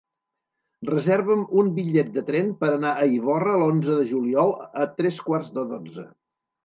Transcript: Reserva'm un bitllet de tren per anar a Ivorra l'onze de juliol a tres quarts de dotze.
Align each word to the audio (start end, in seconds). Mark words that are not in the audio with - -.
Reserva'm 0.89 1.43
un 1.63 1.67
bitllet 1.75 2.09
de 2.15 2.23
tren 2.31 2.49
per 2.63 2.71
anar 2.77 2.95
a 2.95 3.05
Ivorra 3.17 3.55
l'onze 3.65 4.01
de 4.01 4.09
juliol 4.15 4.57
a 4.85 4.89
tres 5.01 5.21
quarts 5.29 5.53
de 5.59 5.67
dotze. 5.75 6.09